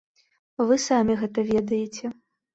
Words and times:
Вы 0.71 0.77
самі 0.85 1.19
гэта 1.21 1.39
ведаеце. 1.53 2.05